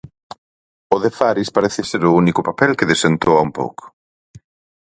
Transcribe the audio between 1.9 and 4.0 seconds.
o único papel que desentoa un pouco.